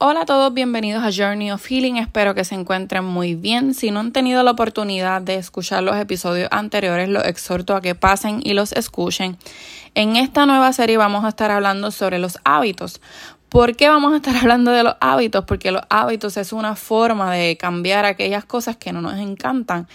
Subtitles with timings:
[0.00, 1.96] Hola a todos, bienvenidos a Journey of Healing.
[1.96, 3.74] Espero que se encuentren muy bien.
[3.74, 7.96] Si no han tenido la oportunidad de escuchar los episodios anteriores, los exhorto a que
[7.96, 9.36] pasen y los escuchen.
[9.96, 13.00] En esta nueva serie vamos a estar hablando sobre los hábitos.
[13.48, 15.44] ¿Por qué vamos a estar hablando de los hábitos?
[15.46, 19.88] Porque los hábitos es una forma de cambiar aquellas cosas que no nos encantan.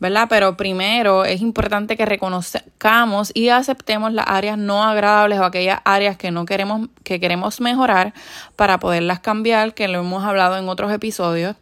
[0.00, 0.26] ¿Verdad?
[0.28, 6.16] Pero primero es importante que reconozcamos y aceptemos las áreas no agradables o aquellas áreas
[6.16, 8.14] que no queremos, que queremos mejorar
[8.56, 11.56] para poderlas cambiar, que lo hemos hablado en otros episodios.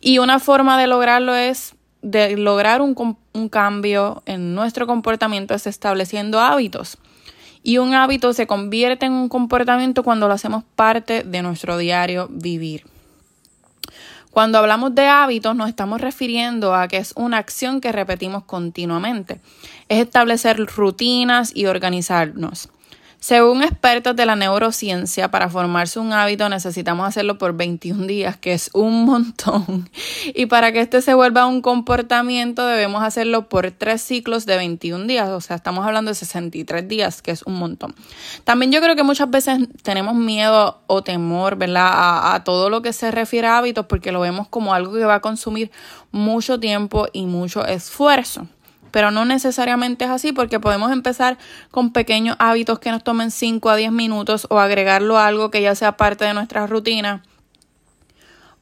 [0.00, 5.66] Y una forma de lograrlo es de lograr un, un cambio en nuestro comportamiento es
[5.66, 6.98] estableciendo hábitos.
[7.62, 12.28] Y un hábito se convierte en un comportamiento cuando lo hacemos parte de nuestro diario
[12.30, 12.84] vivir.
[14.36, 19.40] Cuando hablamos de hábitos nos estamos refiriendo a que es una acción que repetimos continuamente.
[19.88, 22.68] Es establecer rutinas y organizarnos.
[23.26, 28.52] Según expertos de la neurociencia, para formarse un hábito necesitamos hacerlo por 21 días, que
[28.52, 29.90] es un montón.
[30.32, 35.08] Y para que este se vuelva un comportamiento debemos hacerlo por tres ciclos de 21
[35.08, 37.96] días, o sea, estamos hablando de 63 días, que es un montón.
[38.44, 41.88] También yo creo que muchas veces tenemos miedo o temor, ¿verdad?
[41.92, 45.04] A, a todo lo que se refiere a hábitos porque lo vemos como algo que
[45.04, 45.72] va a consumir
[46.12, 48.46] mucho tiempo y mucho esfuerzo
[48.96, 51.36] pero no necesariamente es así porque podemos empezar
[51.70, 55.60] con pequeños hábitos que nos tomen 5 a 10 minutos o agregarlo a algo que
[55.60, 57.22] ya sea parte de nuestra rutina.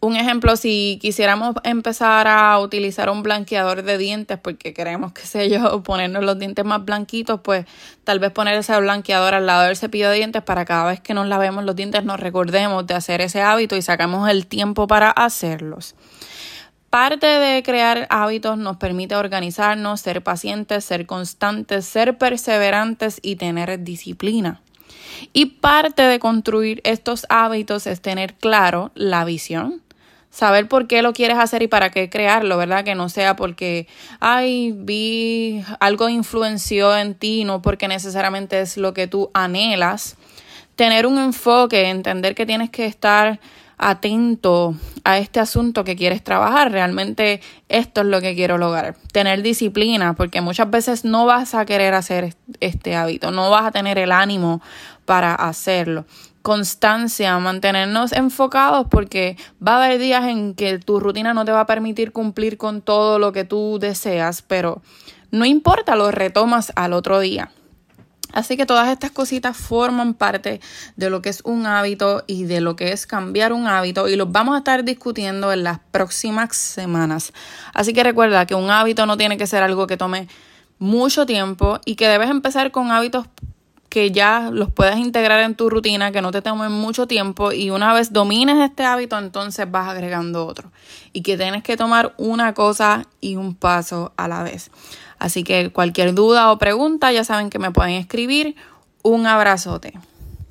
[0.01, 5.49] Un ejemplo, si quisiéramos empezar a utilizar un blanqueador de dientes porque queremos, qué sé
[5.49, 7.65] yo, ponernos los dientes más blanquitos, pues
[8.03, 11.15] tal vez poner ese blanqueador al lado del cepillo de dientes para cada vez que
[11.15, 15.13] nos lavemos los dientes nos recordemos de hacer ese hábito y sacamos el tiempo para
[15.13, 15.95] hacerlos.
[16.95, 23.83] Parte de crear hábitos nos permite organizarnos, ser pacientes, ser constantes, ser perseverantes y tener
[23.83, 24.61] disciplina.
[25.33, 29.83] Y parte de construir estos hábitos es tener claro la visión,
[30.31, 32.85] saber por qué lo quieres hacer y para qué crearlo, ¿verdad?
[32.85, 33.89] Que no sea porque,
[34.21, 40.17] ay, vi algo influenció en ti, no porque necesariamente es lo que tú anhelas.
[40.77, 43.41] Tener un enfoque, entender que tienes que estar
[43.79, 44.75] atento
[45.05, 46.73] a este asunto que quieres trabajar.
[46.73, 48.97] Realmente esto es lo que quiero lograr.
[49.13, 53.71] Tener disciplina, porque muchas veces no vas a querer hacer este hábito, no vas a
[53.71, 54.61] tener el ánimo
[55.05, 56.07] para hacerlo.
[56.43, 59.37] Constancia, mantenernos enfocados porque
[59.67, 62.83] va a haber días en que tu rutina no te va a permitir cumplir con
[62.83, 64.83] todo lo que tú deseas, pero
[65.31, 67.51] no importa, lo retomas al otro día.
[68.35, 70.61] Así que todas estas cositas forman parte
[70.97, 74.17] de lo que es un hábito y de lo que es cambiar un hábito y
[74.17, 77.33] los vamos a estar discutiendo en las próximas semanas.
[77.73, 80.27] Así que recuerda que un hábito no tiene que ser algo que tome
[80.81, 83.27] mucho tiempo y que debes empezar con hábitos
[83.89, 87.71] que ya los puedas integrar en tu rutina, que no te tomen mucho tiempo y
[87.71, 90.73] una vez domines este hábito, entonces vas agregando otro.
[91.13, 94.73] Y que tienes que tomar una cosa y un paso a la vez.
[95.25, 98.57] Así que cualquier duda o pregunta ya saben que me pueden escribir.
[99.03, 99.95] Un abrazote.